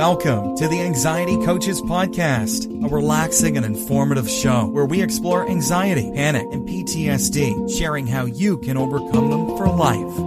Welcome 0.00 0.56
to 0.56 0.66
the 0.66 0.80
Anxiety 0.80 1.36
Coaches 1.44 1.82
Podcast, 1.82 2.64
a 2.82 2.88
relaxing 2.88 3.58
and 3.58 3.66
informative 3.66 4.30
show 4.30 4.64
where 4.64 4.86
we 4.86 5.02
explore 5.02 5.46
anxiety, 5.46 6.10
panic, 6.14 6.46
and 6.52 6.66
PTSD, 6.66 7.70
sharing 7.78 8.06
how 8.06 8.24
you 8.24 8.56
can 8.60 8.78
overcome 8.78 9.28
them 9.28 9.58
for 9.58 9.68
life. 9.68 10.18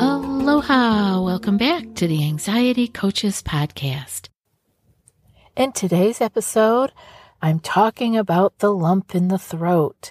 Aloha! 0.00 1.20
Welcome 1.20 1.58
back 1.58 1.94
to 1.96 2.08
the 2.08 2.24
Anxiety 2.24 2.88
Coaches 2.88 3.42
Podcast. 3.42 4.30
In 5.58 5.72
today's 5.72 6.22
episode, 6.22 6.94
I'm 7.42 7.60
talking 7.60 8.16
about 8.16 8.60
the 8.60 8.72
lump 8.72 9.14
in 9.14 9.28
the 9.28 9.38
throat 9.38 10.10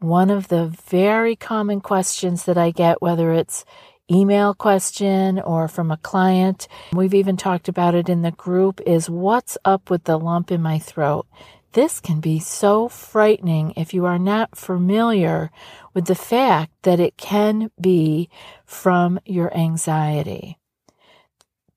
one 0.00 0.30
of 0.30 0.48
the 0.48 0.66
very 0.66 1.36
common 1.36 1.80
questions 1.80 2.44
that 2.44 2.58
I 2.58 2.70
get, 2.70 3.02
whether 3.02 3.32
it's 3.32 3.64
email 4.10 4.54
question 4.54 5.38
or 5.38 5.68
from 5.68 5.90
a 5.90 5.96
client, 5.98 6.68
we've 6.92 7.14
even 7.14 7.36
talked 7.36 7.68
about 7.68 7.94
it 7.94 8.08
in 8.08 8.22
the 8.22 8.30
group, 8.30 8.80
is 8.86 9.10
what's 9.10 9.58
up 9.64 9.90
with 9.90 10.04
the 10.04 10.18
lump 10.18 10.50
in 10.50 10.62
my 10.62 10.78
throat? 10.78 11.26
This 11.72 12.00
can 12.00 12.20
be 12.20 12.38
so 12.38 12.88
frightening 12.88 13.74
if 13.76 13.92
you 13.92 14.06
are 14.06 14.18
not 14.18 14.56
familiar 14.56 15.50
with 15.92 16.06
the 16.06 16.14
fact 16.14 16.72
that 16.82 16.98
it 16.98 17.18
can 17.18 17.70
be 17.78 18.30
from 18.64 19.20
your 19.26 19.54
anxiety. 19.54 20.58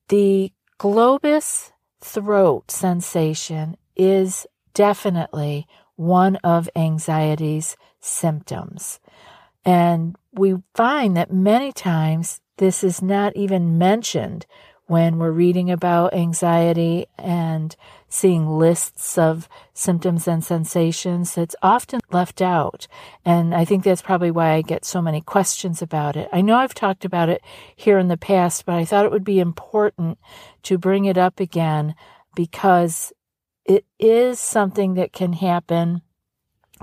The 0.07 0.53
globus 0.79 1.71
throat 1.99 2.71
sensation 2.71 3.75
is 3.95 4.47
definitely 4.73 5.67
one 5.95 6.37
of 6.37 6.69
anxiety's 6.75 7.75
symptoms. 8.01 8.99
And 9.63 10.15
we 10.33 10.55
find 10.73 11.15
that 11.15 11.31
many 11.31 11.71
times 11.71 12.41
this 12.57 12.83
is 12.83 13.01
not 13.01 13.35
even 13.35 13.77
mentioned 13.77 14.45
when 14.91 15.17
we're 15.17 15.31
reading 15.31 15.71
about 15.71 16.13
anxiety 16.13 17.05
and 17.17 17.77
seeing 18.09 18.45
lists 18.45 19.17
of 19.17 19.47
symptoms 19.73 20.27
and 20.27 20.43
sensations. 20.43 21.37
It's 21.37 21.55
often 21.61 22.01
left 22.11 22.41
out. 22.41 22.87
And 23.23 23.55
I 23.55 23.63
think 23.63 23.85
that's 23.85 24.01
probably 24.01 24.31
why 24.31 24.51
I 24.51 24.61
get 24.61 24.83
so 24.83 25.01
many 25.01 25.21
questions 25.21 25.81
about 25.81 26.17
it. 26.17 26.27
I 26.33 26.41
know 26.41 26.57
I've 26.57 26.73
talked 26.73 27.05
about 27.05 27.29
it 27.29 27.41
here 27.73 27.99
in 27.99 28.09
the 28.09 28.17
past, 28.17 28.65
but 28.65 28.75
I 28.75 28.83
thought 28.83 29.05
it 29.05 29.13
would 29.13 29.23
be 29.23 29.39
important 29.39 30.17
to 30.63 30.77
bring 30.77 31.05
it 31.05 31.17
up 31.17 31.39
again 31.39 31.95
because 32.35 33.13
it 33.63 33.85
is 33.97 34.39
something 34.39 34.95
that 34.95 35.13
can 35.13 35.31
happen 35.31 36.01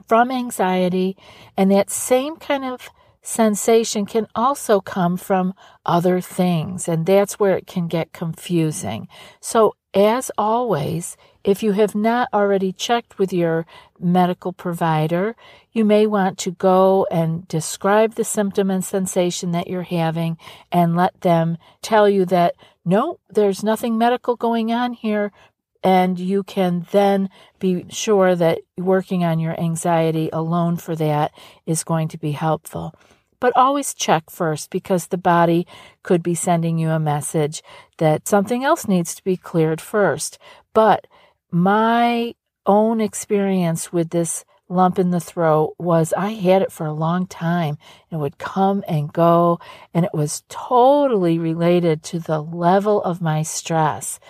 from 0.06 0.30
anxiety, 0.30 1.16
and 1.56 1.70
that 1.70 1.91
same 1.91 2.36
kind 2.36 2.64
of 2.64 2.91
sensation 3.22 4.06
can 4.06 4.27
also 4.34 4.80
come 4.80 5.16
from 5.16 5.55
other 5.84 6.20
things, 6.20 6.88
and 6.88 7.05
that's 7.05 7.38
where 7.38 7.56
it 7.56 7.66
can 7.66 7.88
get 7.88 8.12
confusing. 8.12 9.08
So, 9.40 9.74
as 9.94 10.30
always, 10.36 11.16
if 11.44 11.62
you 11.62 11.72
have 11.72 11.94
not 11.94 12.28
already 12.32 12.72
checked 12.72 13.18
with 13.18 13.32
your 13.32 13.66
medical 13.98 14.52
provider, 14.52 15.34
you 15.72 15.84
may 15.84 16.06
want 16.06 16.36
to 16.38 16.50
go 16.50 17.06
and 17.10 17.48
describe 17.48 18.14
the 18.14 18.24
symptom 18.24 18.70
and 18.70 18.84
sensation 18.84 19.52
that 19.52 19.66
you're 19.66 19.83
having 19.83 20.36
and 20.70 20.94
let 20.94 21.20
them 21.22 21.56
tell 21.80 22.08
you 22.08 22.24
that 22.27 22.55
no, 22.84 23.18
there's 23.30 23.62
nothing 23.62 23.98
medical 23.98 24.36
going 24.36 24.72
on 24.72 24.92
here 24.92 25.33
and 25.82 26.18
you 26.18 26.42
can 26.42 26.86
then 26.90 27.30
be 27.58 27.86
sure 27.88 28.34
that 28.34 28.60
working 28.76 29.24
on 29.24 29.38
your 29.38 29.58
anxiety 29.60 30.28
alone 30.32 30.76
for 30.76 30.96
that 30.96 31.32
is 31.66 31.84
going 31.84 32.08
to 32.08 32.18
be 32.18 32.32
helpful. 32.32 32.94
But 33.40 33.56
always 33.56 33.94
check 33.94 34.30
first 34.30 34.70
because 34.70 35.06
the 35.06 35.18
body 35.18 35.66
could 36.02 36.22
be 36.22 36.34
sending 36.34 36.78
you 36.78 36.90
a 36.90 36.98
message 36.98 37.62
that 37.98 38.27
something 38.27 38.64
else 38.64 38.88
needs 38.88 39.14
to 39.14 39.22
be 39.22 39.36
cleared 39.36 39.80
first. 39.80 40.38
But 40.74 41.06
my 41.50 42.34
own 42.67 43.00
experience 43.00 43.92
with 43.92 44.11
this 44.11 44.44
lump 44.68 44.98
in 44.98 45.11
the 45.11 45.20
throat 45.20 45.74
was 45.78 46.12
I 46.12 46.30
had 46.30 46.62
it 46.62 46.72
for 46.72 46.86
a 46.86 46.92
long 46.92 47.27
time. 47.27 47.78
It 48.11 48.17
would 48.17 48.38
come 48.38 48.84
and 48.88 49.12
go, 49.12 49.61
and 49.94 50.05
it 50.05 50.12
was 50.12 50.42
totally 50.48 51.38
related 51.38 52.02
to 52.05 52.18
the 52.18 52.42
level 52.42 53.02
of 53.02 53.22
my 53.22 53.42
stress. 53.42 54.20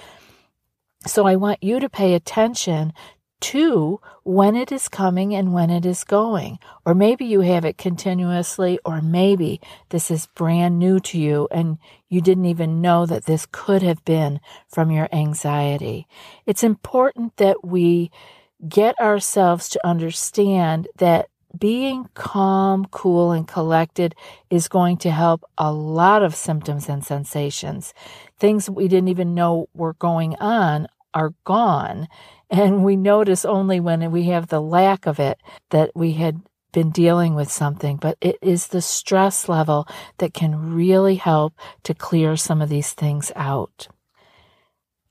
So 1.08 1.26
I 1.26 1.36
want 1.36 1.62
you 1.62 1.80
to 1.80 1.88
pay 1.88 2.14
attention 2.14 2.92
to 3.40 4.00
when 4.24 4.54
it 4.54 4.70
is 4.70 4.88
coming 4.88 5.34
and 5.34 5.54
when 5.54 5.70
it 5.70 5.86
is 5.86 6.04
going. 6.04 6.58
Or 6.84 6.94
maybe 6.94 7.24
you 7.24 7.40
have 7.40 7.64
it 7.64 7.78
continuously, 7.78 8.78
or 8.84 9.00
maybe 9.00 9.60
this 9.88 10.10
is 10.10 10.26
brand 10.34 10.78
new 10.78 11.00
to 11.00 11.18
you 11.18 11.48
and 11.50 11.78
you 12.08 12.20
didn't 12.20 12.46
even 12.46 12.82
know 12.82 13.06
that 13.06 13.24
this 13.24 13.46
could 13.50 13.82
have 13.82 14.04
been 14.04 14.40
from 14.68 14.90
your 14.90 15.08
anxiety. 15.10 16.06
It's 16.46 16.64
important 16.64 17.36
that 17.38 17.64
we 17.64 18.10
get 18.68 18.98
ourselves 19.00 19.68
to 19.70 19.86
understand 19.86 20.88
that 20.98 21.28
being 21.58 22.08
calm, 22.12 22.86
cool, 22.90 23.32
and 23.32 23.48
collected 23.48 24.14
is 24.50 24.68
going 24.68 24.98
to 24.98 25.10
help 25.10 25.44
a 25.56 25.72
lot 25.72 26.22
of 26.22 26.34
symptoms 26.34 26.88
and 26.88 27.02
sensations. 27.02 27.94
Things 28.38 28.68
we 28.68 28.88
didn't 28.88 29.08
even 29.08 29.34
know 29.34 29.68
were 29.72 29.94
going 29.94 30.36
on 30.36 30.88
are 31.14 31.34
gone. 31.44 32.08
And 32.50 32.84
we 32.84 32.96
notice 32.96 33.44
only 33.44 33.80
when 33.80 34.10
we 34.10 34.24
have 34.24 34.48
the 34.48 34.60
lack 34.60 35.06
of 35.06 35.18
it 35.20 35.38
that 35.70 35.90
we 35.94 36.12
had 36.12 36.40
been 36.72 36.90
dealing 36.90 37.34
with 37.34 37.50
something, 37.50 37.96
but 37.96 38.16
it 38.20 38.36
is 38.42 38.68
the 38.68 38.82
stress 38.82 39.48
level 39.48 39.88
that 40.18 40.34
can 40.34 40.74
really 40.74 41.16
help 41.16 41.54
to 41.82 41.94
clear 41.94 42.36
some 42.36 42.60
of 42.62 42.68
these 42.68 42.92
things 42.92 43.32
out. 43.34 43.88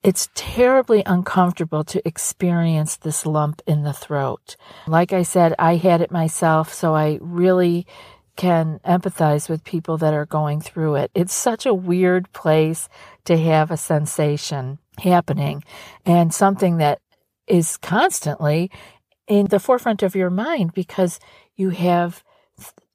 It's 0.03 0.29
terribly 0.35 1.03
uncomfortable 1.05 1.83
to 1.85 2.07
experience 2.07 2.95
this 2.95 3.25
lump 3.25 3.61
in 3.65 3.83
the 3.83 3.93
throat. 3.93 4.55
Like 4.85 5.11
I 5.11 5.23
said, 5.23 5.53
I 5.59 5.75
had 5.75 6.01
it 6.01 6.11
myself, 6.11 6.73
so 6.73 6.95
I 6.95 7.17
really 7.21 7.85
can 8.37 8.79
empathize 8.85 9.49
with 9.49 9.63
people 9.63 9.97
that 9.97 10.13
are 10.13 10.25
going 10.25 10.61
through 10.61 10.95
it. 10.95 11.11
It's 11.15 11.33
such 11.33 11.65
a 11.65 11.73
weird 11.73 12.31
place 12.31 12.87
to 13.25 13.35
have 13.35 13.71
a 13.71 13.77
sensation 13.77 14.77
happening 14.99 15.63
and 16.05 16.33
something 16.33 16.77
that 16.77 16.99
is 17.47 17.77
constantly 17.77 18.71
in 19.27 19.47
the 19.47 19.59
forefront 19.59 20.03
of 20.03 20.15
your 20.15 20.29
mind 20.29 20.73
because 20.73 21.19
you 21.55 21.69
have 21.69 22.23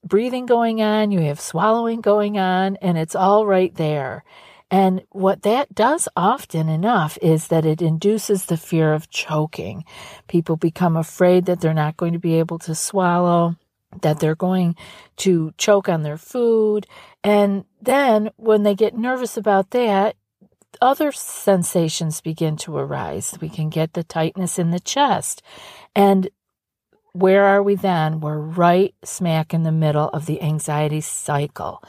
breathing 0.04 0.46
going 0.46 0.82
on, 0.82 1.10
you 1.10 1.20
have 1.20 1.40
swallowing 1.40 2.00
going 2.00 2.38
on, 2.38 2.76
and 2.76 2.98
it's 2.98 3.14
all 3.14 3.46
right 3.46 3.74
there. 3.76 4.24
And 4.70 5.02
what 5.10 5.42
that 5.42 5.74
does 5.74 6.08
often 6.16 6.68
enough 6.68 7.18
is 7.20 7.48
that 7.48 7.66
it 7.66 7.82
induces 7.82 8.46
the 8.46 8.56
fear 8.56 8.94
of 8.94 9.10
choking. 9.10 9.84
People 10.28 10.56
become 10.56 10.96
afraid 10.96 11.44
that 11.44 11.60
they're 11.60 11.74
not 11.74 11.98
going 11.98 12.14
to 12.14 12.18
be 12.18 12.38
able 12.38 12.58
to 12.60 12.74
swallow, 12.74 13.56
that 14.00 14.18
they're 14.18 14.34
going 14.34 14.74
to 15.18 15.52
choke 15.58 15.90
on 15.90 16.02
their 16.02 16.16
food. 16.16 16.86
And 17.22 17.66
then 17.82 18.30
when 18.36 18.62
they 18.62 18.74
get 18.74 18.96
nervous 18.96 19.36
about 19.36 19.70
that, 19.72 20.16
other 20.80 21.12
sensations 21.12 22.20
begin 22.20 22.56
to 22.58 22.76
arise. 22.76 23.36
We 23.40 23.48
can 23.48 23.68
get 23.68 23.92
the 23.92 24.04
tightness 24.04 24.58
in 24.58 24.70
the 24.70 24.80
chest. 24.80 25.42
And 25.94 26.28
where 27.12 27.44
are 27.44 27.62
we 27.62 27.74
then? 27.74 28.20
We're 28.20 28.38
right 28.38 28.94
smack 29.04 29.52
in 29.52 29.64
the 29.64 29.72
middle 29.72 30.08
of 30.10 30.24
the 30.26 30.40
anxiety 30.40 31.02
cycle. 31.02 31.82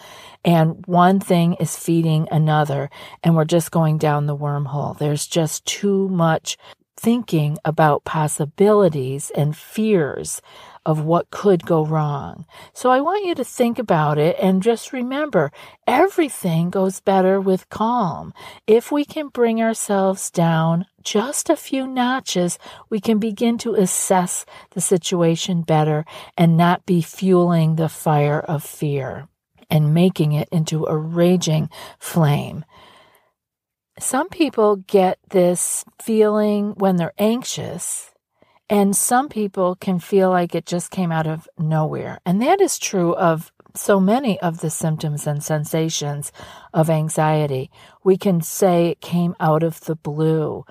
And 0.44 0.86
one 0.86 1.22
thing 1.22 1.54
is 1.54 1.78
feeding 1.78 2.28
another, 2.30 2.90
and 3.24 3.36
we're 3.36 3.46
just 3.46 3.72
going 3.72 3.98
down 3.98 4.26
the 4.26 4.36
wormhole. 4.36 4.98
There's 4.98 5.26
just 5.26 5.66
too 5.66 6.10
much 6.10 6.58
thinking 6.98 7.58
about 7.64 8.04
possibilities 8.04 9.32
and 9.36 9.56
fears 9.56 10.42
of 10.86 11.04
what 11.04 11.32
could 11.32 11.66
go 11.66 11.86
wrong. 11.86 12.46
So 12.74 12.90
I 12.92 13.02
want 13.02 13.26
you 13.26 13.36
to 13.36 13.44
think 13.44 13.80
about 13.80 14.18
it 14.18 14.36
and 14.42 14.64
just 14.64 14.94
remember 14.94 15.52
everything 15.88 16.70
goes 16.70 17.00
better 17.00 17.40
with 17.40 17.70
calm. 17.70 18.34
If 18.68 18.92
we 18.92 19.06
can 19.06 19.30
bring 19.30 19.62
ourselves 19.62 20.30
down 20.30 20.86
just 21.04 21.50
a 21.50 21.56
few 21.56 21.88
notches, 21.88 22.60
we 22.90 23.00
can 23.00 23.20
begin 23.20 23.58
to 23.60 23.76
assess 23.76 24.46
the 24.72 24.82
situation 24.82 25.62
better 25.62 26.06
and 26.38 26.58
not 26.58 26.86
be 26.86 27.02
fueling 27.02 27.76
the 27.76 27.90
fire 27.90 28.40
of 28.40 28.64
fear 28.64 29.28
and 29.70 29.94
making 29.94 30.34
it 30.34 30.50
into 30.52 30.86
a 30.86 30.98
raging 30.98 31.70
flame. 32.00 32.66
Some 34.00 34.30
people 34.30 34.78
get 34.78 35.20
this 35.30 35.86
feeling 36.02 36.74
when 36.78 36.98
they're 36.98 37.14
anxious 37.18 38.13
and 38.70 38.96
some 38.96 39.30
people 39.30 39.76
can 39.76 40.00
feel 40.00 40.30
like 40.30 40.56
it 40.56 40.66
just 40.66 40.92
came 40.92 41.12
out 41.12 41.28
of 41.28 41.48
nowhere. 41.58 42.20
And 42.26 42.42
that 42.42 42.62
is 42.62 42.80
true 42.80 43.14
of 43.16 43.52
so 43.76 44.00
many 44.00 44.40
of 44.42 44.62
the 44.62 44.70
symptoms 44.70 45.26
and 45.28 45.44
sensations 45.44 46.32
of 46.74 46.90
anxiety. 46.90 47.72
We 48.04 48.18
can 48.18 48.42
say 48.42 48.90
it 48.90 49.02
came 49.02 49.36
out 49.40 49.64
of 49.64 49.82
the 49.82 49.96
blue. 49.96 50.66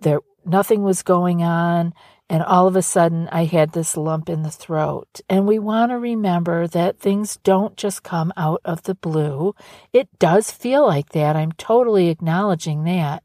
There 0.00 0.20
nothing 0.44 0.82
was 0.82 1.02
going 1.02 1.42
on 1.42 1.94
and 2.28 2.42
all 2.42 2.66
of 2.66 2.76
a 2.76 2.82
sudden 2.82 3.28
I 3.30 3.44
had 3.44 3.72
this 3.72 3.94
lump 3.94 4.30
in 4.30 4.42
the 4.42 4.50
throat. 4.50 5.20
And 5.28 5.46
we 5.46 5.58
want 5.58 5.90
to 5.90 5.98
remember 5.98 6.66
that 6.68 6.98
things 6.98 7.38
don't 7.44 7.76
just 7.76 8.02
come 8.02 8.32
out 8.36 8.62
of 8.64 8.84
the 8.84 8.94
blue. 8.94 9.54
It 9.92 10.08
does 10.18 10.50
feel 10.50 10.86
like 10.86 11.10
that. 11.10 11.36
I'm 11.36 11.52
totally 11.52 12.08
acknowledging 12.08 12.84
that. 12.84 13.22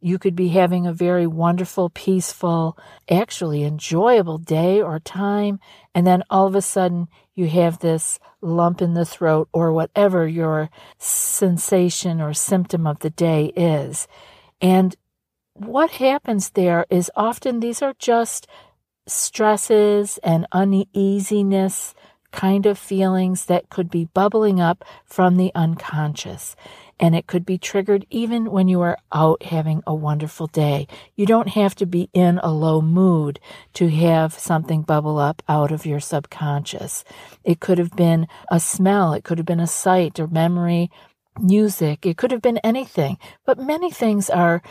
You 0.00 0.18
could 0.18 0.36
be 0.36 0.48
having 0.48 0.86
a 0.86 0.92
very 0.92 1.26
wonderful, 1.26 1.90
peaceful, 1.90 2.78
actually 3.10 3.64
enjoyable 3.64 4.38
day 4.38 4.80
or 4.80 5.00
time, 5.00 5.58
and 5.94 6.06
then 6.06 6.22
all 6.30 6.46
of 6.46 6.54
a 6.54 6.62
sudden 6.62 7.08
you 7.34 7.48
have 7.48 7.80
this 7.80 8.18
lump 8.40 8.80
in 8.80 8.94
the 8.94 9.04
throat 9.04 9.48
or 9.52 9.72
whatever 9.72 10.26
your 10.26 10.70
sensation 10.98 12.20
or 12.20 12.32
symptom 12.32 12.86
of 12.86 13.00
the 13.00 13.10
day 13.10 13.46
is. 13.56 14.06
And 14.60 14.94
what 15.54 15.90
happens 15.92 16.50
there 16.50 16.86
is 16.90 17.10
often 17.16 17.58
these 17.58 17.82
are 17.82 17.94
just 17.98 18.46
stresses 19.08 20.18
and 20.22 20.46
uneasiness 20.52 21.94
kind 22.38 22.66
of 22.66 22.78
feelings 22.78 23.46
that 23.46 23.68
could 23.68 23.90
be 23.90 24.04
bubbling 24.14 24.60
up 24.60 24.84
from 25.04 25.36
the 25.36 25.50
unconscious. 25.56 26.54
And 27.00 27.16
it 27.16 27.26
could 27.26 27.44
be 27.44 27.58
triggered 27.58 28.06
even 28.10 28.52
when 28.52 28.68
you 28.68 28.80
are 28.80 28.96
out 29.10 29.42
having 29.42 29.82
a 29.88 29.94
wonderful 29.94 30.46
day. 30.46 30.86
You 31.16 31.26
don't 31.26 31.48
have 31.48 31.74
to 31.76 31.86
be 31.86 32.08
in 32.12 32.38
a 32.40 32.52
low 32.52 32.80
mood 32.80 33.40
to 33.74 33.88
have 33.88 34.34
something 34.34 34.82
bubble 34.82 35.18
up 35.18 35.42
out 35.48 35.72
of 35.72 35.84
your 35.84 35.98
subconscious. 35.98 37.02
It 37.42 37.58
could 37.58 37.78
have 37.78 37.96
been 37.96 38.28
a 38.52 38.60
smell, 38.60 39.14
it 39.14 39.24
could 39.24 39.38
have 39.38 39.46
been 39.46 39.58
a 39.58 39.66
sight 39.66 40.20
or 40.20 40.28
memory, 40.28 40.92
music, 41.40 42.06
it 42.06 42.16
could 42.16 42.30
have 42.30 42.42
been 42.42 42.58
anything. 42.58 43.18
But 43.46 43.58
many 43.58 43.90
things 43.90 44.30
are 44.30 44.62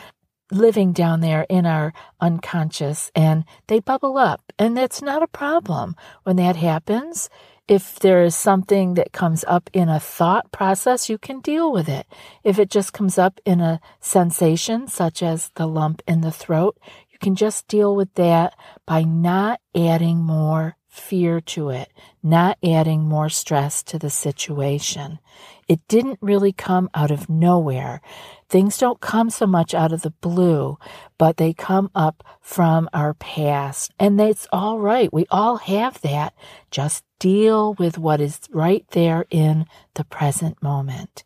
living 0.54 0.94
down 0.94 1.20
there 1.20 1.46
in 1.50 1.66
our 1.66 1.94
unconscious 2.22 3.12
and 3.14 3.44
they 3.68 3.82
bubble 3.82 4.18
up. 4.18 4.54
And 4.58 4.78
that's 4.78 5.02
not 5.02 5.22
a 5.22 5.28
problem 5.28 5.98
when 6.24 6.38
that 6.38 6.56
happens. 6.56 7.30
If 7.68 8.00
there 8.00 8.24
is 8.24 8.34
something 8.34 8.94
that 8.94 9.12
comes 9.12 9.44
up 9.46 9.70
in 9.74 9.90
a 9.90 10.00
thought 10.00 10.54
process, 10.54 11.10
you 11.10 11.18
can 11.18 11.42
deal 11.42 11.70
with 11.70 11.90
it. 11.90 12.08
If 12.42 12.60
it 12.60 12.70
just 12.70 12.94
comes 12.94 13.18
up 13.18 13.42
in 13.46 13.60
a 13.60 13.82
sensation, 14.00 14.88
such 14.88 15.22
as 15.22 15.52
the 15.56 15.68
lump 15.68 16.02
in 16.08 16.22
the 16.22 16.32
throat, 16.32 16.78
you 17.12 17.20
can 17.20 17.36
just 17.36 17.68
deal 17.68 17.94
with 17.94 18.14
that 18.14 18.56
by 18.86 19.04
not 19.04 19.60
adding 19.76 20.20
more 20.20 20.77
fear 20.98 21.40
to 21.42 21.70
it, 21.70 21.92
not 22.24 22.58
adding 22.64 23.02
more 23.02 23.30
stress 23.30 23.84
to 23.84 24.00
the 24.00 24.10
situation. 24.10 25.20
It 25.68 25.86
didn't 25.88 26.20
really 26.22 26.54
come 26.54 26.90
out 26.94 27.12
of 27.12 27.30
nowhere. 27.30 28.02
Things 28.50 28.78
don't 28.78 29.02
come 29.02 29.30
so 29.30 29.46
much 29.46 29.74
out 29.74 29.92
of 29.92 30.02
the 30.02 30.12
blue, 30.12 30.78
but 31.18 31.38
they 31.38 31.54
come 31.54 31.92
up 31.94 32.24
from 32.42 32.90
our 32.94 33.14
past. 33.14 33.92
And 34.00 34.20
that's 34.20 34.48
all 34.52 34.80
right. 34.80 35.12
We 35.12 35.26
all 35.30 35.58
have 35.58 36.02
that. 36.02 36.34
Just 36.72 37.04
deal 37.20 37.74
with 37.74 37.98
what 37.98 38.22
is 38.22 38.40
right 38.52 38.86
there 38.92 39.26
in 39.30 39.66
the 39.96 40.06
present 40.06 40.62
moment. 40.64 41.26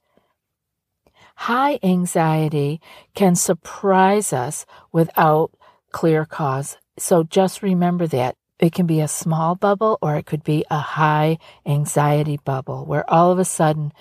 High 1.36 1.80
anxiety 1.84 2.82
can 3.16 3.36
surprise 3.36 4.34
us 4.34 4.66
without 4.92 5.52
clear 5.92 6.26
cause. 6.26 6.78
So 6.98 7.24
just 7.24 7.62
remember 7.62 8.08
that. 8.08 8.36
It 8.62 8.74
can 8.74 8.86
be 8.86 9.02
a 9.02 9.08
small 9.08 9.56
bubble 9.56 9.98
or 10.02 10.16
it 10.16 10.28
could 10.28 10.44
be 10.44 10.64
a 10.70 10.78
high 10.78 11.40
anxiety 11.66 12.38
bubble 12.38 12.86
where 12.86 13.10
all 13.12 13.32
of 13.32 13.40
a 13.40 13.46
sudden 13.46 13.92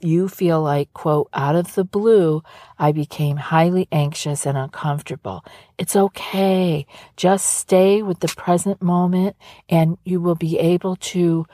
you 0.00 0.28
feel 0.28 0.62
like, 0.62 0.92
quote, 0.94 1.28
out 1.32 1.54
of 1.54 1.74
the 1.74 1.84
blue, 1.84 2.42
I 2.78 2.92
became 2.92 3.36
highly 3.36 3.88
anxious 3.92 4.46
and 4.46 4.58
uncomfortable. 4.58 5.44
It's 5.78 5.94
okay. 5.94 6.86
Just 7.16 7.46
stay 7.46 8.02
with 8.02 8.20
the 8.20 8.28
present 8.28 8.82
moment 8.82 9.36
and 9.68 9.98
you 10.04 10.20
will 10.20 10.34
be 10.34 10.58
able 10.58 10.96
to 10.96 11.46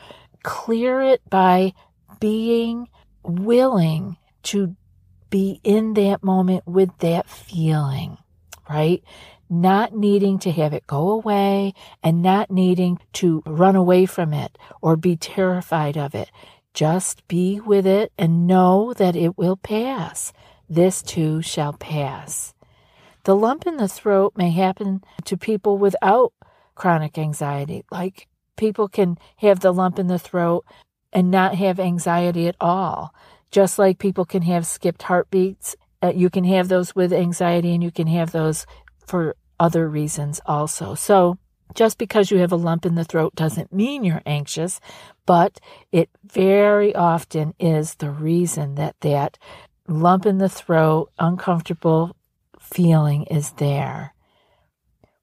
clear 0.42 1.02
it 1.02 1.20
by 1.28 1.74
being 2.20 2.88
willing 3.22 4.16
to 4.44 4.76
be 5.30 5.60
in 5.64 5.94
that 5.94 6.22
moment 6.22 6.66
with 6.66 6.90
that 6.98 7.28
feeling, 7.28 8.18
right? 8.68 9.02
Not 9.54 9.94
needing 9.94 10.38
to 10.38 10.50
have 10.50 10.72
it 10.72 10.86
go 10.86 11.10
away 11.10 11.74
and 12.02 12.22
not 12.22 12.50
needing 12.50 12.98
to 13.12 13.42
run 13.44 13.76
away 13.76 14.06
from 14.06 14.32
it 14.32 14.56
or 14.80 14.96
be 14.96 15.14
terrified 15.14 15.98
of 15.98 16.14
it. 16.14 16.30
Just 16.72 17.28
be 17.28 17.60
with 17.60 17.86
it 17.86 18.12
and 18.16 18.46
know 18.46 18.94
that 18.94 19.14
it 19.14 19.36
will 19.36 19.56
pass. 19.56 20.32
This 20.70 21.02
too 21.02 21.42
shall 21.42 21.74
pass. 21.74 22.54
The 23.24 23.36
lump 23.36 23.66
in 23.66 23.76
the 23.76 23.88
throat 23.88 24.32
may 24.36 24.52
happen 24.52 25.04
to 25.26 25.36
people 25.36 25.76
without 25.76 26.32
chronic 26.74 27.18
anxiety. 27.18 27.84
Like 27.90 28.28
people 28.56 28.88
can 28.88 29.18
have 29.36 29.60
the 29.60 29.74
lump 29.74 29.98
in 29.98 30.06
the 30.06 30.18
throat 30.18 30.64
and 31.12 31.30
not 31.30 31.56
have 31.56 31.78
anxiety 31.78 32.48
at 32.48 32.56
all. 32.58 33.14
Just 33.50 33.78
like 33.78 33.98
people 33.98 34.24
can 34.24 34.40
have 34.40 34.66
skipped 34.66 35.02
heartbeats. 35.02 35.76
Uh, 36.02 36.10
you 36.16 36.30
can 36.30 36.44
have 36.44 36.68
those 36.68 36.94
with 36.94 37.12
anxiety 37.12 37.74
and 37.74 37.82
you 37.82 37.90
can 37.90 38.06
have 38.06 38.32
those 38.32 38.64
for 39.06 39.36
other 39.62 39.88
reasons 39.88 40.40
also. 40.44 40.96
So 40.96 41.38
just 41.72 41.96
because 41.96 42.32
you 42.32 42.38
have 42.38 42.50
a 42.50 42.56
lump 42.56 42.84
in 42.84 42.96
the 42.96 43.04
throat 43.04 43.36
doesn't 43.36 43.72
mean 43.72 44.02
you're 44.02 44.20
anxious, 44.26 44.80
but 45.24 45.60
it 45.92 46.10
very 46.24 46.92
often 46.96 47.54
is 47.60 47.94
the 47.94 48.10
reason 48.10 48.74
that 48.74 48.96
that 49.02 49.38
lump 49.86 50.26
in 50.26 50.38
the 50.38 50.48
throat, 50.48 51.12
uncomfortable 51.16 52.16
feeling 52.58 53.22
is 53.24 53.52
there. 53.52 54.14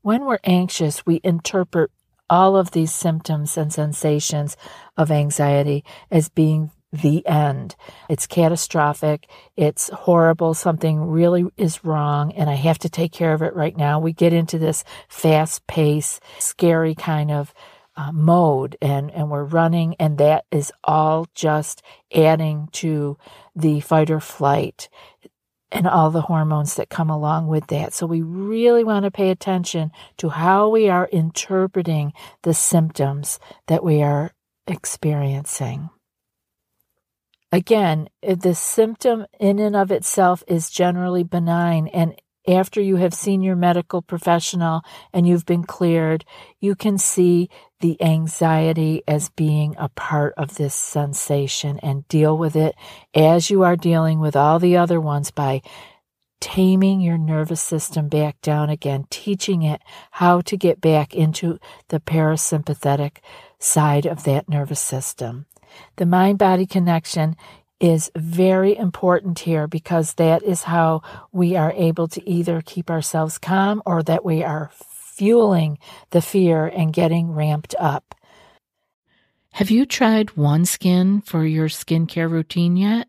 When 0.04 0.24
we're 0.24 0.40
anxious, 0.46 1.06
we 1.06 1.20
interpret 1.22 1.92
all 2.30 2.56
of 2.56 2.72
these 2.72 2.94
symptoms 2.94 3.58
and 3.58 3.74
sensations 3.74 4.56
of 4.96 5.12
anxiety 5.12 5.84
as 6.10 6.30
being 6.30 6.72
the 6.92 7.26
end. 7.28 7.76
It's 8.10 8.28
catastrophic. 8.28 9.28
It's 9.56 9.90
horrible. 9.90 10.54
Something 10.54 11.02
really 11.02 11.46
is 11.58 11.84
wrong, 11.84 12.32
and 12.34 12.50
I 12.50 12.56
have 12.56 12.80
to 12.80 12.90
take 12.90 13.12
care 13.12 13.34
of 13.34 13.42
it 13.42 13.56
right 13.56 13.78
now. 13.78 14.00
We 14.00 14.14
get 14.14 14.34
into 14.34 14.58
this 14.58 14.84
fast 15.08 15.66
pace, 15.68 16.20
scary 16.40 16.96
kind 16.96 17.32
of 17.32 17.54
uh, 17.96 18.12
mode, 18.12 18.78
and, 18.82 19.12
and 19.12 19.30
we're 19.30 19.44
running, 19.44 19.96
and 20.00 20.18
that 20.18 20.46
is 20.52 20.72
all 20.84 21.28
just 21.36 21.82
adding 22.16 22.70
to 22.72 23.18
the 23.56 23.82
fight 23.82 24.10
or 24.10 24.20
flight 24.20 24.90
and 25.72 25.86
all 25.86 26.10
the 26.10 26.22
hormones 26.22 26.76
that 26.76 26.90
come 26.90 27.10
along 27.10 27.48
with 27.48 27.68
that. 27.68 27.94
So 27.94 28.08
we 28.08 28.22
really 28.22 28.84
want 28.84 29.04
to 29.04 29.12
pay 29.12 29.30
attention 29.30 29.92
to 30.18 30.30
how 30.30 30.70
we 30.70 30.90
are 30.90 31.08
interpreting 31.12 32.14
the 32.42 32.54
symptoms 32.56 33.40
that 33.68 33.84
we 33.84 34.02
are 34.02 34.32
experiencing. 34.66 35.90
Again, 37.52 38.10
eh, 38.22 38.36
the 38.36 38.54
symptom 38.54 39.26
in 39.40 39.60
and 39.60 39.76
of 39.76 39.92
itself 39.92 40.44
is 40.48 40.70
generally 40.70 41.24
benign. 41.24 41.88
And 41.88 42.16
after 42.48 42.82
you 42.82 42.96
have 42.98 43.14
seen 43.14 43.42
your 43.42 43.56
medical 43.56 44.02
professional 44.02 44.82
and 45.14 45.28
you've 45.28 45.46
been 45.46 45.64
cleared, 45.64 46.26
you 46.60 46.76
can 46.76 46.98
see 46.98 47.50
the 47.80 48.02
anxiety 48.02 49.04
as 49.08 49.30
being 49.30 49.76
a 49.78 49.90
part 49.90 50.34
of 50.38 50.56
this 50.56 50.74
sensation 50.74 51.80
and 51.80 52.08
deal 52.08 52.38
with 52.38 52.56
it 52.56 52.76
as 53.14 53.50
you 53.50 53.64
are 53.64 53.76
dealing 53.76 54.20
with 54.20 54.36
all 54.36 54.60
the 54.60 54.78
other 54.78 55.00
ones 55.00 55.32
by 55.32 55.62
taming 56.40 57.02
your 57.02 57.18
nervous 57.18 57.62
system 57.62 58.08
back 58.08 58.40
down 58.42 58.70
again, 58.70 59.06
teaching 59.10 59.62
it 59.62 59.82
how 60.12 60.40
to 60.42 60.56
get 60.56 60.80
back 60.80 61.14
into 61.14 61.60
the 61.90 62.00
parasympathetic 62.00 63.18
side 63.60 64.06
of 64.06 64.24
that 64.24 64.48
nervous 64.48 64.80
system. 64.80 65.46
The 65.98 66.06
mind 66.06 66.38
body 66.38 66.66
connection 66.66 67.36
is 67.80 68.12
very 68.16 68.78
important 68.78 69.40
here 69.40 69.68
because 69.68 70.14
that 70.16 70.44
is 70.44 70.64
how 70.64 71.02
we 71.32 71.56
are 71.56 71.74
able 71.74 72.08
to 72.10 72.30
either 72.30 72.62
keep 72.62 72.90
ourselves 72.90 73.38
calm 73.38 73.82
or 73.86 74.04
that 74.04 74.26
we 74.26 74.44
are 74.44 74.72
fueling 74.74 75.78
the 76.12 76.22
fear 76.22 76.66
and 76.68 76.94
getting 76.94 77.32
ramped 77.34 77.76
up. 77.78 78.16
Have 79.54 79.70
you 79.70 79.86
tried 79.86 80.28
OneSkin 80.30 81.26
for 81.26 81.46
your 81.46 81.68
skincare 81.68 82.30
routine 82.30 82.78
yet? 82.78 83.09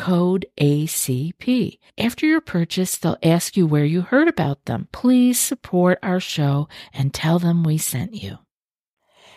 code 0.00 0.46
ACP. 0.58 1.78
After 1.98 2.24
your 2.24 2.40
purchase, 2.40 2.96
they'll 2.96 3.18
ask 3.22 3.54
you 3.54 3.66
where 3.66 3.84
you 3.84 4.00
heard 4.00 4.28
about 4.28 4.64
them. 4.64 4.88
Please 4.92 5.38
support 5.38 5.98
our 6.02 6.20
show 6.20 6.68
and 6.94 7.12
tell 7.12 7.38
them 7.38 7.62
we 7.62 7.76
sent 7.76 8.14
you. 8.14 8.38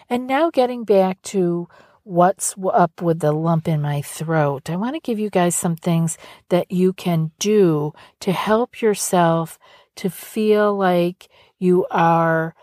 And 0.10 0.26
now, 0.26 0.50
getting 0.50 0.86
back 0.86 1.22
to 1.24 1.68
what's 2.04 2.56
up 2.74 3.02
with 3.02 3.20
the 3.20 3.34
lump 3.34 3.68
in 3.68 3.82
my 3.82 4.02
throat, 4.02 4.70
I 4.70 4.78
want 4.78 4.96
to 4.96 5.02
give 5.02 5.20
you 5.20 5.30
guys 5.30 5.54
some 5.54 5.76
things 5.76 6.18
that 6.48 6.72
you 6.72 6.94
can 6.94 7.32
do 7.40 7.92
to 8.22 8.32
help 8.32 8.82
yourself 8.82 9.60
to 9.98 10.10
feel 10.10 10.76
like 10.76 11.28
you 11.60 11.86
are 11.92 12.56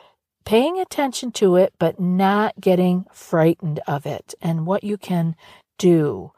paying 0.47 0.78
attention 0.78 1.33
to 1.33 1.57
it, 1.57 1.75
but 1.78 2.00
not 2.00 2.61
getting 2.61 3.04
frightened 3.12 3.80
of 3.87 4.07
it, 4.07 4.35
and 4.40 4.66
what 4.66 4.85
you 4.85 4.97
can 4.97 5.37
do 5.78 6.33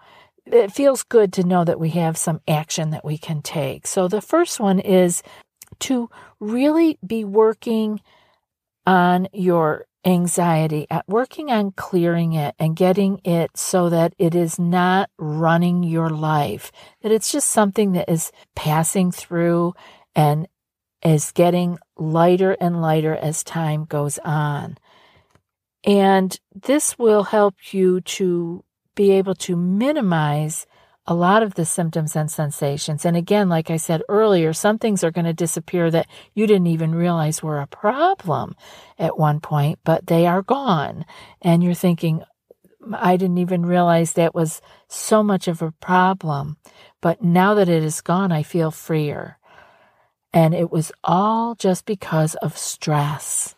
it 0.47 0.73
feels 0.73 1.03
good 1.03 1.33
to 1.35 1.45
know 1.45 1.65
that 1.65 1.81
we 1.81 1.91
have 1.91 2.17
some 2.17 2.41
action 2.49 2.91
that 2.91 3.05
we 3.05 3.19
can 3.19 3.43
take. 3.43 3.87
So 3.87 4.09
the 4.09 4.21
first 4.21 4.61
one 4.61 4.81
is 4.81 5.23
to 5.81 6.11
really 6.41 6.99
be 7.07 7.25
working 7.25 8.01
on 8.87 9.29
your 9.33 9.87
anxiety, 10.05 10.87
at 10.91 11.09
working 11.09 11.51
on 11.51 11.71
clearing 11.73 12.33
it 12.33 12.55
and 12.59 12.75
getting 12.75 13.21
it 13.25 13.57
so 13.57 13.89
that 13.89 14.15
it 14.19 14.35
is 14.35 14.59
not 14.59 15.09
running 15.19 15.83
your 15.85 16.11
life, 16.11 16.73
that 17.03 17.13
it's 17.13 17.31
just 17.31 17.49
something 17.49 17.93
that 17.93 18.11
is 18.11 18.33
passing 18.57 19.13
through 19.13 19.75
and 20.15 20.49
is 21.05 21.33
getting 21.33 21.79
lighter 21.97 22.57
and 22.61 22.83
lighter 22.83 23.15
as 23.15 23.45
time 23.45 23.85
goes 23.85 24.19
on. 24.25 24.77
And 25.85 26.39
this 26.55 26.99
will 26.99 27.25
help 27.25 27.73
you 27.73 28.01
to 28.03 28.65
be 28.95 29.13
able 29.13 29.35
to 29.35 29.57
minimize 29.57 30.67
a 31.07 31.15
lot 31.15 31.43
of 31.43 31.55
the 31.55 31.65
symptoms 31.65 32.15
and 32.15 32.31
sensations. 32.31 33.05
And 33.05 33.17
again, 33.17 33.49
like 33.49 33.71
I 33.71 33.77
said 33.77 34.03
earlier, 34.09 34.53
some 34.53 34.79
things 34.79 35.03
are 35.03 35.11
going 35.11 35.25
to 35.25 35.33
disappear 35.33 35.91
that 35.91 36.07
you 36.35 36.47
didn't 36.47 36.69
even 36.69 36.95
realize 36.95 37.43
were 37.43 37.61
a 37.61 37.67
problem 37.67 38.55
at 38.99 39.19
one 39.19 39.41
point, 39.41 39.81
but 39.85 40.07
they 40.07 40.27
are 40.27 40.43
gone. 40.43 41.05
And 41.41 41.63
you're 41.63 41.75
thinking, 41.75 42.23
I 42.95 43.17
didn't 43.17 43.39
even 43.39 43.67
realize 43.67 44.13
that 44.13 44.35
was 44.35 44.61
so 44.89 45.23
much 45.23 45.49
of 45.49 45.61
a 45.61 45.73
problem. 45.73 46.57
But 47.01 47.23
now 47.23 47.55
that 47.55 47.69
it 47.69 47.83
is 47.83 48.01
gone, 48.01 48.31
I 48.31 48.45
feel 48.45 48.71
freer. 48.71 49.39
And 50.33 50.55
it 50.55 50.71
was 50.71 50.93
all 51.03 51.57
just 51.57 51.85
because 51.85 52.37
of 52.37 52.57
stress. 52.57 53.57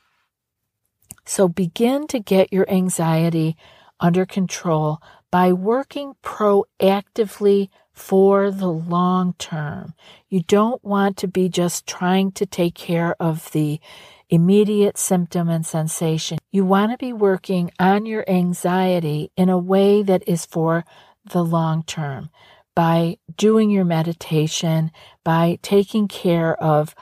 So 1.27 1.47
begin 1.47 2.07
to 2.09 2.21
get 2.21 2.53
your 2.53 2.69
anxiety 2.71 3.57
under 4.01 4.27
control 4.27 5.01
by 5.35 5.53
working 5.53 6.15
proactively 6.23 7.69
for 7.93 8.53
the 8.53 8.71
long 8.71 9.35
term. 9.37 9.93
You 10.29 10.45
don't 10.45 10.85
want 10.85 11.17
to 11.17 11.27
be 11.27 11.49
just 11.49 11.89
trying 11.89 12.31
to 12.39 12.47
take 12.47 12.77
care 12.77 13.17
of 13.19 13.51
the 13.51 13.81
immediate 14.31 14.97
symptom 14.97 15.49
and 15.49 15.67
sensation. 15.67 16.39
You 16.53 16.65
want 16.65 16.93
to 16.93 16.99
be 16.99 17.13
working 17.13 17.73
on 17.81 18.07
your 18.07 18.25
anxiety 18.31 19.33
in 19.37 19.49
a 19.49 19.59
way 19.59 20.05
that 20.05 20.23
is 20.29 20.47
for 20.47 20.85
the 21.25 21.43
long 21.43 21.83
term 21.83 22.31
by 22.77 23.17
doing 23.37 23.71
your 23.71 23.85
meditation, 23.85 24.93
by 25.25 25.59
taking 25.63 26.07
care 26.07 26.55
of 26.63 26.95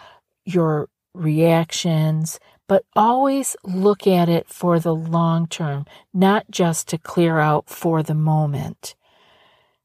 your 0.46 0.88
reactions, 1.12 2.40
but 2.72 2.86
always 2.96 3.54
look 3.64 4.06
at 4.06 4.30
it 4.30 4.48
for 4.48 4.80
the 4.80 4.94
long 4.94 5.46
term, 5.46 5.84
not 6.14 6.50
just 6.50 6.88
to 6.88 6.96
clear 6.96 7.38
out 7.38 7.68
for 7.68 8.02
the 8.02 8.14
moment. 8.14 8.94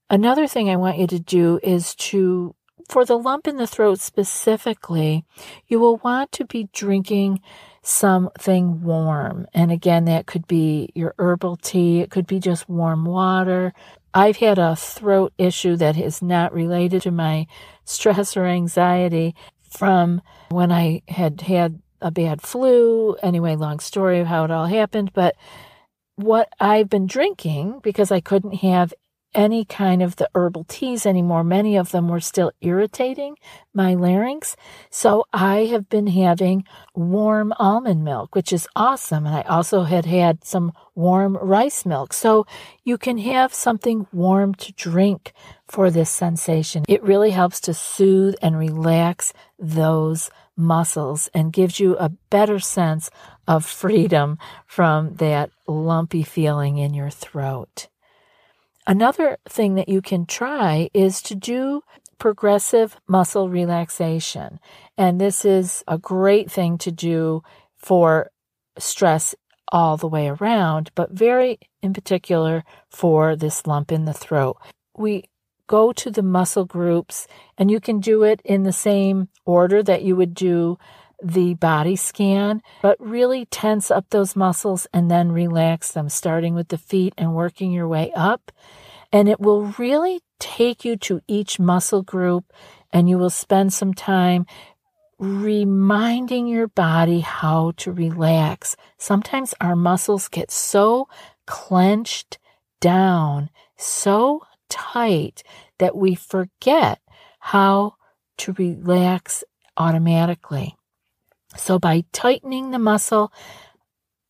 Another 0.10 0.48
thing 0.48 0.70
I 0.70 0.78
want 0.78 0.98
you 0.98 1.06
to 1.08 1.20
do 1.20 1.60
is 1.62 1.94
to, 1.96 2.56
for 2.88 3.04
the 3.04 3.18
lump 3.18 3.46
in 3.46 3.58
the 3.58 3.68
throat 3.68 4.00
specifically, 4.00 5.26
you 5.68 5.82
will 5.82 5.98
want 5.98 6.32
to 6.32 6.46
be 6.46 6.70
drinking 6.72 7.42
something 7.82 8.82
warm. 8.82 9.48
And 9.54 9.70
again, 9.70 10.06
that 10.06 10.26
could 10.26 10.48
be 10.48 10.90
your 10.96 11.14
herbal 11.20 11.58
tea, 11.58 12.00
it 12.00 12.10
could 12.10 12.26
be 12.26 12.40
just 12.40 12.70
warm 12.70 13.04
water. 13.04 13.74
I've 14.14 14.38
had 14.38 14.58
a 14.58 14.78
throat 14.78 15.34
issue 15.38 15.76
that 15.76 15.98
is 15.98 16.22
not 16.22 16.54
related 16.54 17.02
to 17.02 17.12
my 17.12 17.48
stress 17.84 18.38
or 18.38 18.46
anxiety 18.46 19.36
from 19.70 20.22
when 20.48 20.72
I 20.72 21.02
had 21.10 21.42
had 21.42 21.82
a 22.02 22.12
bad 22.12 22.42
flu. 22.42 23.16
Anyway, 23.24 23.56
long 23.56 23.80
story 23.80 24.20
of 24.20 24.28
how 24.28 24.44
it 24.46 24.52
all 24.52 24.68
happened. 24.68 25.12
But 25.14 25.36
what 26.16 26.50
I've 26.60 26.90
been 26.90 27.08
drinking, 27.08 27.80
because 27.84 28.12
I 28.12 28.20
couldn't 28.20 28.56
have 28.56 28.94
any 29.36 29.66
kind 29.66 30.02
of 30.02 30.16
the 30.16 30.30
herbal 30.34 30.64
teas 30.68 31.06
anymore, 31.06 31.44
many 31.44 31.78
of 31.78 31.92
them 31.92 32.08
were 32.08 32.20
still 32.20 32.52
irritating 32.62 33.36
my 33.74 33.94
larynx. 33.94 34.56
So 34.90 35.26
I 35.32 35.66
have 35.66 35.90
been 35.90 36.08
having 36.08 36.64
warm 36.96 37.54
almond 37.60 38.04
milk, 38.04 38.34
which 38.34 38.52
is 38.52 38.68
awesome. 38.76 39.28
And 39.28 39.36
I 39.36 39.42
also 39.44 39.84
had 39.84 40.06
had 40.06 40.44
some 40.44 40.72
warm 40.96 41.38
rice 41.38 41.86
milk. 41.86 42.14
So 42.14 42.48
you 42.84 42.98
can 42.98 43.20
have 43.20 43.54
something 43.54 44.08
warm 44.12 44.56
to 44.56 44.74
drink 44.74 45.34
for 45.68 45.92
this 45.92 46.10
sensation. 46.10 46.86
It 46.88 47.04
really 47.04 47.32
helps 47.32 47.60
to 47.62 47.74
soothe 47.74 48.36
and 48.42 48.58
relax 48.58 49.34
those 49.60 50.30
muscles 50.56 51.30
and 51.34 51.54
gives 51.54 51.80
you 51.80 51.96
a 51.98 52.10
better 52.30 52.60
sense 52.60 53.10
of 53.48 53.66
freedom 53.66 54.38
from 54.66 55.16
that 55.16 55.52
lumpy 55.68 56.24
feeling 56.24 56.78
in 56.78 56.94
your 56.94 57.10
throat. 57.10 57.88
Another 58.86 59.38
thing 59.48 59.76
that 59.76 59.90
you 59.90 60.02
can 60.02 60.26
try 60.26 60.90
is 60.94 61.22
to 61.24 61.36
do 61.36 61.82
progressive 62.18 62.98
muscle 63.08 63.50
relaxation. 63.50 64.60
And 64.98 65.22
this 65.22 65.46
is 65.46 65.84
a 65.88 65.98
great 65.98 66.50
thing 66.50 66.78
to 66.80 66.92
do 66.92 67.44
for 67.76 68.32
stress 68.78 69.36
all 69.72 69.98
the 69.98 70.08
way 70.08 70.30
around, 70.30 70.92
but 70.96 71.12
very 71.12 71.60
in 71.82 71.94
particular 71.94 72.64
for 72.90 73.36
this 73.36 73.68
lump 73.68 73.92
in 73.92 74.06
the 74.06 74.14
throat. 74.14 74.58
We 74.98 75.26
go 75.68 75.94
to 75.94 76.10
the 76.10 76.24
muscle 76.24 76.66
groups, 76.66 77.28
and 77.58 77.70
you 77.70 77.80
can 77.80 78.00
do 78.00 78.24
it 78.24 78.42
in 78.44 78.64
the 78.64 78.74
same 78.74 79.30
order 79.46 79.84
that 79.84 80.04
you 80.04 80.16
would 80.16 80.34
do 80.34 80.78
the 81.22 81.54
body 81.56 81.96
scan, 81.96 82.62
but 82.82 82.96
really 83.00 83.46
tense 83.46 83.90
up 83.90 84.10
those 84.10 84.36
muscles 84.36 84.88
and 84.94 85.10
then 85.10 85.32
relax 85.32 85.92
them, 85.92 86.10
starting 86.10 86.54
with 86.54 86.68
the 86.68 86.78
feet 86.78 87.14
and 87.18 87.34
working 87.34 87.72
your 87.72 87.88
way 87.88 88.12
up. 88.16 88.52
And 89.12 89.28
it 89.28 89.40
will 89.40 89.74
really 89.78 90.22
take 90.40 90.86
you 90.86 90.96
to 90.98 91.22
each 91.28 91.60
muscle 91.60 92.04
group, 92.04 92.54
and 92.94 93.10
you 93.10 93.18
will 93.18 93.30
spend 93.30 93.74
some 93.74 93.94
time 93.94 94.46
reminding 95.18 96.48
your 96.48 96.68
body 96.68 97.22
how 97.22 97.72
to 97.78 97.92
relax. 97.92 98.76
Sometimes 98.98 99.56
our 99.60 99.76
muscles 99.76 100.28
get 100.28 100.52
so 100.52 101.08
clenched 101.48 102.38
down, 102.80 103.50
so 103.76 104.44
tight 104.70 105.44
that 105.80 105.96
we 105.96 106.16
forget 106.16 107.00
how 107.40 107.96
to 108.38 108.54
relax 108.54 109.44
automatically. 109.78 110.76
So, 111.56 111.80
by 111.80 112.04
tightening 112.12 112.72
the 112.72 112.80
muscle 112.80 113.32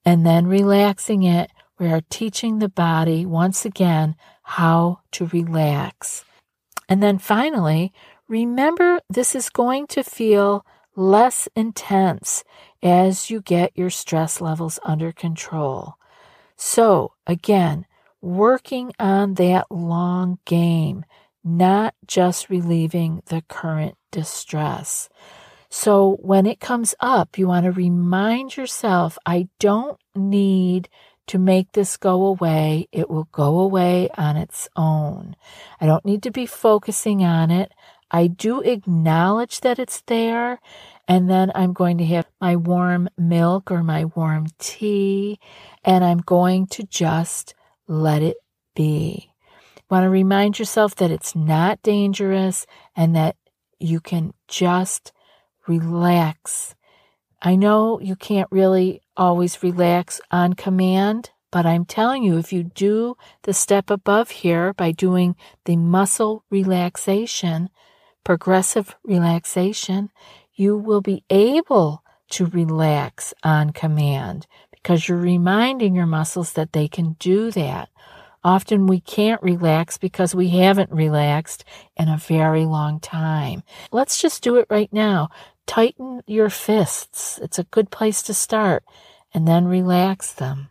and 0.06 0.26
then 0.26 0.48
relaxing 0.48 1.24
it, 1.24 1.52
we 1.80 1.88
are 1.88 2.02
teaching 2.10 2.60
the 2.60 2.70
body 2.70 3.26
once 3.26 3.66
again 3.66 4.16
how 4.44 5.02
to 5.12 5.28
relax. 5.28 6.24
And 6.88 7.04
then 7.04 7.18
finally, 7.18 7.92
remember 8.28 9.00
this 9.10 9.36
is 9.36 9.50
going 9.50 9.88
to 9.88 10.04
feel 10.04 10.66
less 10.96 11.48
intense 11.56 12.44
as 12.82 13.30
you 13.30 13.42
get 13.42 13.72
your 13.76 13.90
stress 13.90 14.42
levels 14.42 14.80
under 14.84 15.12
control. 15.12 15.96
So, 16.56 17.14
again, 17.26 17.86
working 18.22 18.92
on 19.00 19.36
that 19.36 19.72
long 19.72 20.40
game, 20.46 21.06
not 21.44 21.94
just 22.06 22.50
relieving 22.50 23.22
the 23.28 23.44
current 23.48 23.96
distress. 24.12 25.10
So 25.70 26.18
when 26.22 26.46
it 26.46 26.60
comes 26.60 26.96
up, 27.00 27.38
you 27.38 27.48
want 27.48 27.66
to 27.66 27.72
remind 27.72 28.56
yourself, 28.56 29.18
I 29.26 29.50
don't 29.60 30.00
need 30.16 30.90
to 31.28 31.38
make 31.38 31.74
this 31.74 31.98
go 31.98 32.26
away. 32.26 32.88
It 32.92 33.10
will 33.10 33.28
go 33.32 33.60
away 33.60 34.10
on 34.18 34.38
its 34.38 34.70
own. 34.76 35.36
I 35.80 35.86
don't 35.86 36.06
need 36.06 36.24
to 36.24 36.32
be 36.32 36.46
focusing 36.46 37.24
on 37.24 37.52
it. 37.52 37.74
I 38.10 38.28
do 38.28 38.62
acknowledge 38.62 39.60
that 39.62 39.80
it's 39.80 40.02
there. 40.08 40.62
And 41.08 41.30
then 41.30 41.52
I'm 41.54 41.74
going 41.74 41.98
to 41.98 42.06
have 42.06 42.28
my 42.40 42.56
warm 42.56 43.10
milk 43.18 43.70
or 43.72 43.84
my 43.84 44.06
warm 44.06 44.48
tea. 44.58 45.40
And 45.84 46.04
I'm 46.04 46.20
going 46.20 46.68
to 46.68 46.84
just 46.84 47.54
let 47.88 48.22
it 48.22 48.38
be. 48.76 49.32
Want 49.90 50.04
to 50.04 50.10
remind 50.10 50.60
yourself 50.60 50.96
that 50.96 51.12
it's 51.12 51.36
not 51.36 51.82
dangerous 51.82 52.66
and 52.96 53.16
that 53.16 53.36
you 53.80 54.00
can 54.00 54.34
just 54.48 55.14
relax. 55.68 56.76
I 57.42 57.56
know 57.56 58.00
you 58.00 58.16
can't 58.16 58.48
really 58.52 59.02
always 59.16 59.64
relax 59.64 60.20
on 60.32 60.54
command, 60.54 61.32
but 61.52 61.66
I'm 61.66 61.86
telling 61.86 62.24
you, 62.24 62.38
if 62.38 62.52
you 62.52 62.64
do 62.64 63.16
the 63.44 63.54
step 63.54 63.90
above 63.90 64.32
here 64.32 64.74
by 64.74 64.92
doing 64.92 65.36
the 65.66 65.78
muscle 65.78 66.44
relaxation, 66.50 67.70
progressive 68.24 68.96
relaxation, 69.04 70.10
you 70.54 70.78
will 70.78 71.02
be 71.02 71.24
able 71.30 72.04
to 72.32 72.46
relax 72.48 73.34
on 73.44 73.72
command 73.72 74.48
because 74.88 75.10
you're 75.10 75.18
reminding 75.18 75.94
your 75.94 76.06
muscles 76.06 76.54
that 76.54 76.72
they 76.72 76.88
can 76.88 77.12
do 77.20 77.52
that. 77.52 77.90
Often 78.42 78.88
we 78.88 79.02
can't 79.02 79.44
relax 79.44 79.98
because 79.98 80.34
we 80.34 80.48
haven't 80.48 80.94
relaxed 80.94 81.66
in 81.98 82.08
a 82.08 82.16
very 82.16 82.64
long 82.64 83.02
time. 83.02 83.64
Let's 83.92 84.22
just 84.22 84.42
do 84.42 84.56
it 84.56 84.66
right 84.70 84.88
now. 84.94 85.28
Tighten 85.66 86.22
your 86.26 86.50
fists. 86.50 87.38
It's 87.44 87.60
a 87.60 87.66
good 87.66 87.92
place 87.92 88.24
to 88.24 88.34
start. 88.34 88.86
And 89.34 89.46
then 89.46 89.66
relax 89.66 90.32
them. 90.32 90.70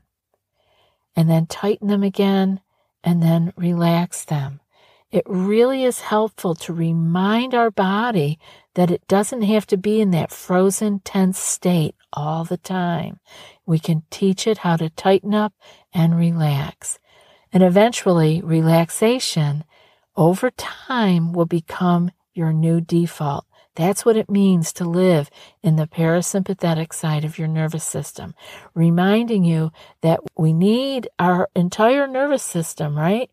And 1.15 1.29
then 1.29 1.45
tighten 1.45 1.89
them 1.89 2.03
again 2.03 2.61
and 3.05 3.23
then 3.23 3.53
relax 3.55 4.25
them. 4.25 4.61
It 5.11 5.25
really 5.27 5.85
is 5.85 6.01
helpful 6.01 6.55
to 6.55 6.73
remind 6.73 7.53
our 7.53 7.71
body 7.71 8.39
that 8.77 8.91
it 8.91 9.07
doesn't 9.09 9.43
have 9.43 9.67
to 9.67 9.77
be 9.77 10.01
in 10.01 10.11
that 10.13 10.33
frozen, 10.33 11.01
tense 11.01 11.39
state 11.39 11.96
all 12.13 12.45
the 12.45 12.57
time. 12.57 13.21
We 13.65 13.79
can 13.79 14.03
teach 14.11 14.47
it 14.47 14.59
how 14.59 14.77
to 14.77 14.91
tighten 14.91 15.35
up 15.35 15.53
and 15.93 16.17
relax. 16.17 16.99
And 17.53 17.63
eventually, 17.63 18.41
relaxation 18.43 19.65
over 20.17 20.51
time 20.51 21.33
will 21.33 21.47
become 21.47 22.11
your 22.35 22.53
new 22.53 22.81
default. 22.81 23.47
That's 23.77 24.05
what 24.05 24.17
it 24.17 24.31
means 24.31 24.73
to 24.75 24.85
live 24.85 25.29
in 25.63 25.77
the 25.77 25.87
parasympathetic 25.87 26.95
side 26.95 27.25
of 27.25 27.39
your 27.39 27.49
nervous 27.49 27.85
system, 27.85 28.35
reminding 28.75 29.45
you 29.45 29.71
that 30.01 30.21
we 30.37 30.55
need 30.55 31.09
our 31.19 31.49
entire 31.55 32.07
nervous 32.07 32.43
system, 32.43 32.97
right? 32.97 33.31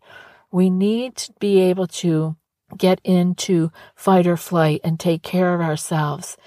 We 0.52 0.70
need 0.70 1.16
to 1.16 1.34
be 1.40 1.62
able 1.62 1.88
to 1.88 2.36
get 2.78 3.00
into 3.04 3.72
fight 3.96 4.28
or 4.28 4.38
flight 4.38 4.82
and 4.84 5.00
take 5.00 5.24
care 5.24 5.54
of 5.54 5.62
ourselves 5.62 6.38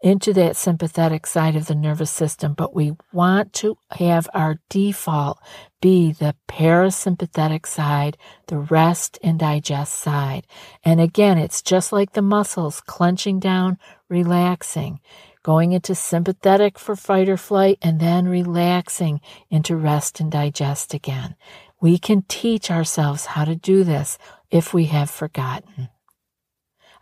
into 0.00 0.32
that 0.32 0.56
sympathetic 0.56 1.26
side 1.26 1.56
of 1.56 1.66
the 1.66 1.74
nervous 1.74 2.10
system, 2.10 2.54
but 2.54 2.74
we 2.74 2.92
want 3.12 3.52
to 3.52 3.76
have 3.90 4.28
our 4.32 4.58
default 4.68 5.38
be 5.80 6.12
the 6.12 6.34
parasympathetic 6.48 7.66
side, 7.66 8.16
the 8.48 8.58
rest 8.58 9.18
and 9.22 9.38
digest 9.38 9.94
side. 9.94 10.46
And 10.84 11.00
again, 11.00 11.38
it's 11.38 11.62
just 11.62 11.92
like 11.92 12.12
the 12.12 12.22
muscles 12.22 12.80
clenching 12.80 13.40
down, 13.40 13.78
relaxing, 14.08 15.00
going 15.42 15.72
into 15.72 15.94
sympathetic 15.94 16.78
for 16.78 16.96
fight 16.96 17.28
or 17.28 17.36
flight, 17.36 17.78
and 17.80 18.00
then 18.00 18.28
relaxing 18.28 19.20
into 19.48 19.76
rest 19.76 20.20
and 20.20 20.30
digest 20.30 20.92
again. 20.92 21.34
We 21.80 21.98
can 21.98 22.24
teach 22.28 22.70
ourselves 22.70 23.26
how 23.26 23.44
to 23.46 23.56
do 23.56 23.84
this 23.84 24.18
if 24.50 24.74
we 24.74 24.86
have 24.86 25.10
forgotten. 25.10 25.88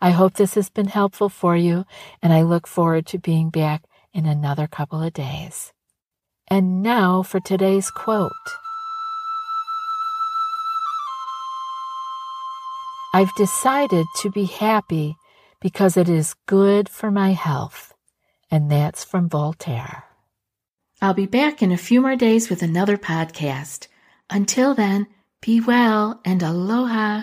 I 0.00 0.10
hope 0.10 0.34
this 0.34 0.54
has 0.54 0.70
been 0.70 0.88
helpful 0.88 1.28
for 1.28 1.56
you, 1.56 1.84
and 2.22 2.32
I 2.32 2.42
look 2.42 2.66
forward 2.66 3.06
to 3.06 3.18
being 3.18 3.50
back 3.50 3.84
in 4.12 4.26
another 4.26 4.66
couple 4.66 5.02
of 5.02 5.12
days. 5.12 5.72
And 6.48 6.82
now 6.82 7.22
for 7.22 7.40
today's 7.40 7.90
quote 7.90 8.32
I've 13.14 13.34
decided 13.36 14.06
to 14.20 14.30
be 14.30 14.44
happy 14.44 15.16
because 15.60 15.96
it 15.96 16.08
is 16.08 16.36
good 16.46 16.88
for 16.88 17.10
my 17.10 17.32
health. 17.32 17.94
And 18.50 18.70
that's 18.70 19.04
from 19.04 19.28
Voltaire. 19.28 20.04
I'll 21.00 21.14
be 21.14 21.26
back 21.26 21.62
in 21.62 21.72
a 21.72 21.76
few 21.76 22.00
more 22.00 22.16
days 22.16 22.50
with 22.50 22.62
another 22.62 22.96
podcast. 22.96 23.88
Until 24.30 24.74
then, 24.74 25.06
be 25.40 25.60
well 25.60 26.20
and 26.24 26.42
aloha. 26.42 27.22